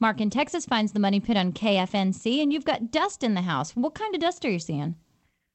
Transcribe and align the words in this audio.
Mark 0.00 0.20
in 0.20 0.30
Texas 0.30 0.66
finds 0.66 0.92
the 0.92 1.00
money 1.00 1.20
pit 1.20 1.36
on 1.36 1.52
KFNC, 1.52 2.42
and 2.42 2.52
you've 2.52 2.64
got 2.64 2.90
dust 2.90 3.22
in 3.22 3.34
the 3.34 3.42
house. 3.42 3.72
What 3.72 3.94
kind 3.94 4.14
of 4.14 4.20
dust 4.20 4.44
are 4.44 4.50
you 4.50 4.58
seeing? 4.58 4.96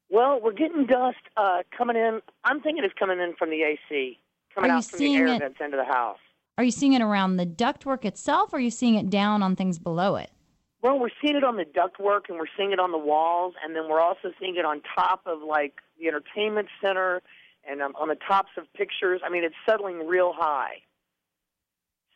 Well, 0.10 0.40
we're 0.42 0.54
getting 0.54 0.86
dust 0.86 1.18
uh, 1.38 1.60
coming 1.78 1.96
in. 1.96 2.22
I'm 2.44 2.62
thinking 2.62 2.84
it's 2.84 2.94
coming 2.98 3.20
in 3.20 3.36
from 3.38 3.50
the 3.50 3.62
AC, 3.62 4.18
coming 4.56 4.72
out 4.72 4.86
from 4.86 5.00
the 5.00 5.16
air 5.16 5.28
it- 5.28 5.40
vents 5.40 5.60
into 5.64 5.78
the 5.78 5.86
house. 5.86 6.18
Are 6.58 6.64
you 6.64 6.72
seeing 6.72 6.92
it 6.92 7.02
around 7.02 7.38
the 7.38 7.46
ductwork 7.46 8.04
itself, 8.04 8.52
or 8.52 8.58
are 8.58 8.60
you 8.60 8.72
seeing 8.72 8.96
it 8.96 9.10
down 9.10 9.44
on 9.44 9.56
things 9.56 9.80
below 9.80 10.16
it? 10.18 10.30
Well, 10.82 11.00
we're 11.00 11.10
seeing 11.22 11.36
it 11.38 11.44
on 11.44 11.56
the 11.58 11.64
ductwork, 11.64 12.22
and 12.28 12.38
we're 12.38 12.52
seeing 12.58 12.72
it 12.72 12.80
on 12.80 12.92
the 12.92 12.98
walls, 12.98 13.54
and 13.64 13.76
then 13.76 13.84
we're 13.90 14.02
also 14.02 14.32
seeing 14.40 14.56
it 14.58 14.66
on 14.66 14.82
top 14.96 15.22
of 15.26 15.42
like 15.42 15.76
the 16.00 16.08
entertainment 16.08 16.68
center, 16.82 17.22
and 17.70 17.82
um, 17.82 17.94
on 17.98 18.08
the 18.08 18.16
tops 18.16 18.52
of 18.58 18.66
pictures. 18.74 19.22
I 19.24 19.30
mean, 19.30 19.44
it's 19.44 19.56
settling 19.66 20.08
real 20.08 20.34
high. 20.36 20.82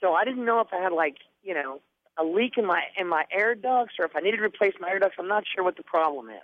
So 0.02 0.14
I 0.14 0.26
didn't 0.26 0.46
know 0.46 0.60
if 0.60 0.68
I 0.74 0.82
had 0.82 0.92
like 0.92 1.18
you 1.44 1.54
know 1.54 1.80
a 2.18 2.24
leak 2.24 2.58
in 2.58 2.66
my 2.66 2.82
in 2.98 3.08
my 3.08 3.24
air 3.32 3.56
ducts, 3.56 3.94
or 4.00 4.06
if 4.06 4.16
I 4.16 4.20
needed 4.20 4.38
to 4.38 4.44
replace 4.44 4.74
my 4.80 4.90
air 4.90 5.00
ducts. 5.00 5.16
I'm 5.20 5.28
not 5.28 5.44
sure 5.54 5.64
what 5.64 5.78
the 5.78 5.84
problem 5.84 6.30
is. 6.30 6.42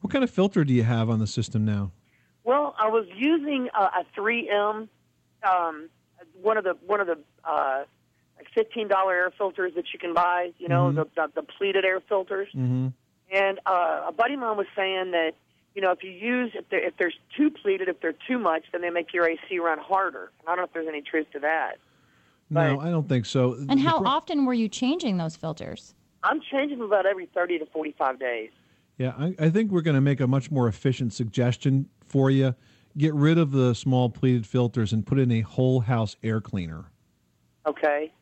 What 0.00 0.12
kind 0.12 0.22
of 0.22 0.30
filter 0.30 0.64
do 0.64 0.72
you 0.72 0.84
have 0.84 1.10
on 1.10 1.18
the 1.18 1.26
system 1.26 1.64
now? 1.64 1.92
Well, 2.44 2.74
I 2.78 2.88
was 2.88 3.06
using 3.14 3.68
a, 3.76 3.82
a 3.82 4.06
3M, 4.16 4.88
um, 5.42 5.88
one 6.40 6.56
of 6.56 6.64
the 6.64 6.76
one 6.86 7.00
of 7.00 7.06
the 7.06 7.18
uh, 7.44 7.84
like 8.36 8.46
fifteen 8.54 8.88
dollar 8.88 9.14
air 9.14 9.32
filters 9.36 9.72
that 9.74 9.86
you 9.92 9.98
can 9.98 10.14
buy. 10.14 10.52
You 10.58 10.68
know, 10.68 10.92
the, 10.92 11.06
the 11.14 11.30
the 11.34 11.42
pleated 11.42 11.84
air 11.84 12.00
filters. 12.00 12.48
Mm-hmm. 12.54 12.88
And 13.30 13.60
uh, 13.66 14.06
a 14.08 14.12
buddy 14.12 14.34
of 14.34 14.40
mine 14.40 14.56
was 14.56 14.66
saying 14.74 15.10
that 15.10 15.32
you 15.74 15.82
know 15.82 15.90
if 15.90 16.02
you 16.02 16.10
use 16.10 16.52
if 16.54 16.68
there, 16.70 16.86
if 16.86 16.94
there's 16.98 17.16
too 17.36 17.50
pleated, 17.50 17.88
if 17.88 18.00
they're 18.00 18.14
too 18.26 18.38
much, 18.38 18.64
then 18.72 18.80
they 18.80 18.90
make 18.90 19.12
your 19.12 19.28
AC 19.28 19.58
run 19.58 19.78
harder. 19.78 20.30
And 20.40 20.48
I 20.48 20.52
don't 20.52 20.58
know 20.58 20.64
if 20.64 20.72
there's 20.72 20.88
any 20.88 21.02
truth 21.02 21.26
to 21.32 21.40
that. 21.40 21.78
No, 22.50 22.80
I 22.80 22.90
don't 22.90 23.08
think 23.08 23.26
so. 23.26 23.54
And 23.54 23.68
The 23.70 23.78
how 23.78 23.98
pro- 23.98 24.08
often 24.08 24.44
were 24.46 24.54
you 24.54 24.68
changing 24.68 25.18
those 25.18 25.36
filters? 25.36 25.94
I'm 26.24 26.40
changing 26.40 26.78
them 26.78 26.86
about 26.86 27.06
every 27.06 27.26
thirty 27.26 27.58
to 27.58 27.66
forty 27.66 27.94
five 27.98 28.18
days. 28.18 28.50
Yeah, 28.96 29.12
I, 29.18 29.34
I 29.38 29.50
think 29.50 29.70
we're 29.70 29.82
going 29.82 29.94
to 29.94 30.00
make 30.00 30.20
a 30.20 30.26
much 30.26 30.50
more 30.50 30.66
efficient 30.66 31.12
suggestion 31.12 31.88
for 32.04 32.30
you. 32.30 32.54
Get 32.96 33.14
rid 33.14 33.38
of 33.38 33.52
the 33.52 33.74
small 33.74 34.10
pleated 34.10 34.44
filters 34.46 34.92
and 34.92 35.06
put 35.06 35.18
in 35.20 35.30
a 35.30 35.42
whole 35.42 35.80
house 35.80 36.16
air 36.24 36.40
cleaner. 36.40 36.90
Okay. 37.66 38.12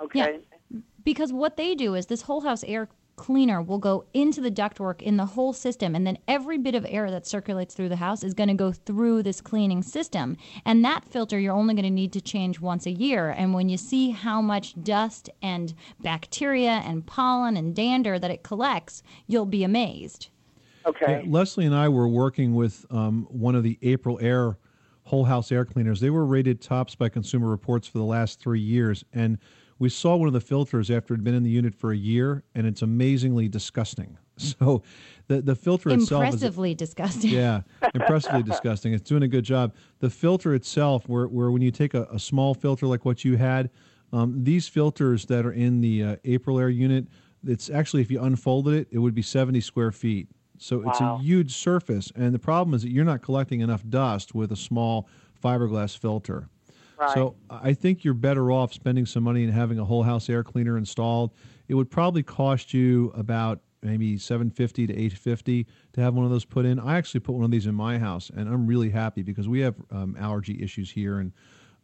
Okay. 0.00 0.38
Yeah. 0.70 0.78
Because 1.04 1.32
what 1.32 1.56
they 1.56 1.74
do 1.74 1.94
is 1.94 2.06
this 2.06 2.22
whole 2.22 2.42
house 2.42 2.62
air 2.64 2.88
cleaner 3.16 3.62
will 3.62 3.78
go 3.78 4.04
into 4.12 4.40
the 4.40 4.50
ductwork 4.50 5.02
in 5.02 5.16
the 5.16 5.26
whole 5.26 5.52
system, 5.52 5.94
and 5.94 6.06
then 6.06 6.18
every 6.26 6.58
bit 6.58 6.74
of 6.74 6.86
air 6.88 7.10
that 7.10 7.26
circulates 7.26 7.74
through 7.74 7.88
the 7.88 7.96
house 7.96 8.24
is 8.24 8.34
going 8.34 8.48
to 8.48 8.54
go 8.54 8.72
through 8.72 9.22
this 9.22 9.40
cleaning 9.40 9.82
system. 9.82 10.36
And 10.64 10.84
that 10.84 11.04
filter 11.04 11.38
you're 11.38 11.54
only 11.54 11.74
going 11.74 11.84
to 11.84 11.90
need 11.90 12.12
to 12.14 12.20
change 12.20 12.60
once 12.60 12.86
a 12.86 12.90
year. 12.90 13.30
And 13.30 13.54
when 13.54 13.68
you 13.68 13.76
see 13.76 14.10
how 14.10 14.40
much 14.40 14.74
dust 14.82 15.30
and 15.42 15.74
bacteria 16.00 16.82
and 16.84 17.06
pollen 17.06 17.56
and 17.56 17.74
dander 17.74 18.18
that 18.18 18.30
it 18.30 18.42
collects, 18.42 19.02
you'll 19.26 19.46
be 19.46 19.64
amazed. 19.64 20.28
Okay. 20.86 21.22
Yeah, 21.24 21.30
Leslie 21.30 21.66
and 21.66 21.74
I 21.74 21.88
were 21.88 22.08
working 22.08 22.54
with 22.54 22.84
um, 22.90 23.26
one 23.30 23.54
of 23.54 23.62
the 23.62 23.78
Aprilaire 23.82 24.56
whole 25.04 25.24
house 25.24 25.52
air 25.52 25.64
cleaners. 25.64 26.00
They 26.00 26.10
were 26.10 26.26
rated 26.26 26.60
tops 26.60 26.94
by 26.94 27.08
Consumer 27.08 27.48
Reports 27.48 27.86
for 27.86 27.98
the 27.98 28.04
last 28.04 28.40
three 28.40 28.60
years, 28.60 29.04
and 29.12 29.38
we 29.78 29.88
saw 29.88 30.16
one 30.16 30.28
of 30.28 30.32
the 30.34 30.40
filters 30.40 30.90
after 30.90 31.14
it 31.14 31.18
had 31.18 31.24
been 31.24 31.34
in 31.34 31.42
the 31.42 31.50
unit 31.50 31.74
for 31.74 31.92
a 31.92 31.96
year, 31.96 32.44
and 32.54 32.66
it's 32.66 32.82
amazingly 32.82 33.48
disgusting. 33.48 34.18
So, 34.36 34.82
the 35.28 35.42
the 35.42 35.54
filter 35.54 35.90
itself 35.90 36.24
is 36.24 36.34
Impressively 36.34 36.74
disgusting. 36.74 37.30
yeah, 37.30 37.60
impressively 37.94 38.42
disgusting. 38.52 38.92
It's 38.92 39.08
doing 39.08 39.22
a 39.22 39.28
good 39.28 39.44
job. 39.44 39.74
The 40.00 40.10
filter 40.10 40.54
itself, 40.54 41.08
where, 41.08 41.28
where 41.28 41.52
when 41.52 41.62
you 41.62 41.70
take 41.70 41.94
a, 41.94 42.08
a 42.12 42.18
small 42.18 42.52
filter 42.52 42.88
like 42.88 43.04
what 43.04 43.24
you 43.24 43.36
had, 43.36 43.70
um, 44.12 44.42
these 44.42 44.66
filters 44.66 45.24
that 45.26 45.46
are 45.46 45.52
in 45.52 45.80
the 45.80 46.02
uh, 46.02 46.16
Aprilaire 46.24 46.74
unit, 46.74 47.06
it's 47.46 47.70
actually 47.70 48.02
if 48.02 48.10
you 48.10 48.20
unfolded 48.22 48.74
it, 48.74 48.88
it 48.90 48.98
would 48.98 49.14
be 49.14 49.22
70 49.22 49.60
square 49.60 49.92
feet. 49.92 50.26
So 50.58 50.82
it's 50.88 51.00
a 51.00 51.18
huge 51.18 51.54
surface, 51.54 52.10
and 52.16 52.34
the 52.34 52.38
problem 52.40 52.74
is 52.74 52.82
that 52.82 52.90
you're 52.90 53.04
not 53.04 53.22
collecting 53.22 53.60
enough 53.60 53.84
dust 53.88 54.34
with 54.34 54.50
a 54.50 54.56
small 54.56 55.08
fiberglass 55.42 55.96
filter. 55.96 56.48
So 57.14 57.36
I 57.50 57.74
think 57.74 58.04
you're 58.04 58.14
better 58.14 58.52
off 58.52 58.72
spending 58.72 59.06
some 59.06 59.22
money 59.22 59.44
and 59.44 59.52
having 59.52 59.78
a 59.78 59.84
whole 59.84 60.02
house 60.02 60.28
air 60.28 60.44
cleaner 60.44 60.76
installed. 60.76 61.32
It 61.68 61.74
would 61.74 61.90
probably 61.90 62.22
cost 62.22 62.74
you 62.74 63.12
about 63.16 63.60
maybe 63.82 64.16
750 64.16 64.86
to 64.86 64.92
850 64.92 65.66
to 65.92 66.00
have 66.00 66.14
one 66.14 66.24
of 66.24 66.30
those 66.30 66.44
put 66.44 66.64
in. 66.64 66.80
I 66.80 66.96
actually 66.96 67.20
put 67.20 67.34
one 67.34 67.44
of 67.44 67.50
these 67.50 67.66
in 67.66 67.74
my 67.74 67.98
house, 67.98 68.30
and 68.34 68.48
I'm 68.48 68.66
really 68.66 68.90
happy 68.90 69.22
because 69.22 69.48
we 69.48 69.60
have 69.60 69.74
um, 69.90 70.16
allergy 70.18 70.62
issues 70.62 70.90
here 70.90 71.18
and 71.18 71.32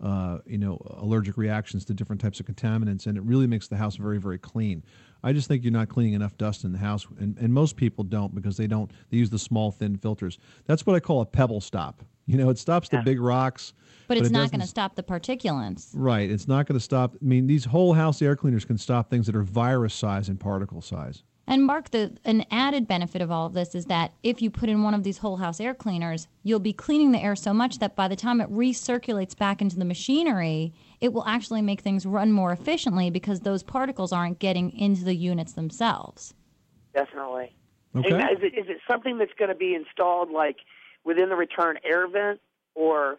uh, 0.03 0.39
you 0.47 0.57
know 0.57 0.81
allergic 0.97 1.37
reactions 1.37 1.85
to 1.85 1.95
different 1.95 2.21
types 2.21 2.41
of 2.41 2.47
contaminants, 2.47 3.07
and 3.07 3.19
it 3.19 3.23
really 3.23 3.47
makes 3.47 3.69
the 3.69 3.77
house 3.77 3.97
very 3.97 4.19
very 4.19 4.39
clean. 4.39 4.83
I 5.23 5.35
just 5.35 5.49
think 5.49 5.63
you're 5.63 5.73
not 5.73 5.91
cleaning 5.91 6.15
enough 6.15 6.39
dust 6.39 6.65
in 6.65 6.73
the 6.73 6.79
house, 6.79 7.07
and, 7.19 7.37
and 7.39 7.53
most 7.53 7.77
people 7.77 8.05
don't 8.05 8.35
because 8.35 8.57
they 8.57 8.67
don't. 8.67 8.91
They 9.11 9.19
use 9.19 9.29
the 9.29 9.39
small 9.39 9.71
thin 9.71 9.99
filters. 9.99 10.39
That's 10.65 10.87
what 10.87 10.97
I 10.97 11.01
call 11.01 11.21
a 11.21 11.27
pebble 11.27 11.61
stop. 11.61 12.03
You 12.31 12.37
know, 12.37 12.49
it 12.49 12.59
stops 12.59 12.89
the 12.89 12.99
big 12.99 13.21
rocks. 13.21 13.73
But 14.07 14.17
it's 14.17 14.29
it 14.29 14.33
not 14.33 14.41
doesn't 14.41 14.53
going 14.53 14.61
to 14.61 14.67
stop 14.69 14.95
the 14.95 15.03
particulates. 15.03 15.91
Right. 15.95 16.31
It's 16.31 16.47
not 16.47 16.67
going 16.67 16.79
to 16.79 16.85
stop. 16.85 17.15
I 17.15 17.25
mean, 17.25 17.49
these 17.49 17.65
whole 17.65 17.93
house 17.93 18.23
air 18.23 18.37
cleaners 18.37 18.65
can 18.65 18.79
stop 18.79 19.11
things 19.11 19.27
that 19.27 19.35
are 19.35 19.43
virus 19.43 19.95
size 19.95 20.29
and 20.29 20.39
particle 20.39 20.81
size. 20.81 21.25
And 21.49 21.65
Mark, 21.65 21.91
the 21.91 22.17
an 22.25 22.45
added 22.53 22.87
benefit 22.87 23.21
of 23.21 23.33
all 23.33 23.47
of 23.47 23.55
this 23.55 23.75
is 23.75 23.87
that 23.87 24.13
if 24.23 24.41
you 24.41 24.49
put 24.49 24.69
in 24.69 24.85
one 24.85 24.95
of 24.95 25.03
these 25.03 25.19
whole 25.19 25.39
house 25.39 25.59
air 25.59 25.75
cleaners, 25.75 26.29
you'll 26.45 26.61
be 26.61 26.73
cleaning 26.73 27.11
the 27.11 27.19
air 27.19 27.35
so 27.35 27.53
much 27.53 27.81
that 27.81 27.97
by 27.97 28.07
the 28.07 28.15
time 28.15 28.41
it 28.41 28.49
recirculates 28.49 29.37
back 29.37 29.61
into 29.61 29.77
the 29.77 29.85
machinery, 29.85 30.73
it 31.01 31.13
will 31.13 31.27
actually 31.27 31.63
make 31.63 31.81
things 31.81 32.07
run 32.07 32.31
more 32.31 32.53
efficiently 32.53 33.11
because 33.11 33.41
those 33.41 33.65
particles 33.65 34.13
aren't 34.13 34.39
getting 34.39 34.71
into 34.71 35.03
the 35.03 35.17
units 35.17 35.55
themselves. 35.55 36.35
Definitely. 36.95 37.57
Okay. 37.97 38.11
And 38.13 38.23
is 38.31 38.45
it 38.45 38.57
is 38.57 38.67
it 38.69 38.79
something 38.89 39.19
that's 39.19 39.33
going 39.37 39.49
to 39.49 39.57
be 39.57 39.75
installed 39.75 40.31
like 40.31 40.59
within 41.05 41.29
the 41.29 41.37
return 41.37 41.79
air 41.85 42.07
vent 42.09 42.41
or 42.75 43.19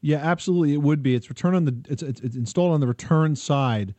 Yeah, 0.00 0.18
absolutely. 0.18 0.74
It 0.74 0.82
would 0.82 1.02
be. 1.02 1.14
It's 1.14 1.28
return 1.28 1.54
on 1.54 1.64
the. 1.64 1.76
It's 1.88 2.02
it's, 2.02 2.20
it's 2.20 2.36
installed 2.36 2.72
on 2.72 2.80
the 2.80 2.86
return 2.86 3.36
side 3.36 3.94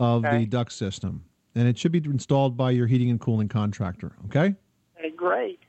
of 0.00 0.24
Okay. 0.24 0.38
the 0.38 0.46
duct 0.46 0.72
system, 0.72 1.24
and 1.54 1.68
it 1.68 1.76
should 1.78 1.92
be 1.92 1.98
installed 2.04 2.56
by 2.56 2.70
your 2.70 2.86
heating 2.86 3.10
and 3.10 3.20
cooling 3.20 3.48
contractor. 3.48 4.12
Okay. 4.26 4.54
Hey, 4.96 5.10
great. 5.10 5.60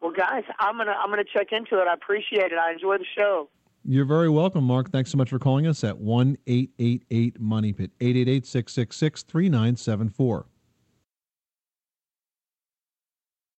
Well, 0.00 0.12
guys, 0.12 0.44
I'm 0.58 0.76
gonna 0.78 0.94
I'm 0.98 1.10
gonna 1.10 1.24
check 1.24 1.48
into 1.52 1.80
it. 1.80 1.86
I 1.86 1.92
appreciate 1.94 2.52
it. 2.52 2.58
I 2.58 2.72
enjoy 2.72 2.96
the 2.98 3.04
show. 3.16 3.48
You're 3.84 4.04
very 4.06 4.28
welcome, 4.28 4.64
Mark. 4.64 4.90
Thanks 4.90 5.10
so 5.10 5.16
much 5.18 5.30
for 5.30 5.38
calling 5.38 5.66
us 5.66 5.84
at 5.84 5.96
one 5.98 6.36
eight 6.46 6.70
eight 6.78 7.04
eight 7.10 7.38
Money 7.40 7.72
Pit 7.72 7.90
eight 8.00 8.16
eight 8.16 8.28
eight 8.28 8.46
six 8.46 8.72
six 8.72 8.96
six 8.96 9.22
three 9.22 9.48
nine 9.48 9.76
seven 9.76 10.08
four. 10.08 10.46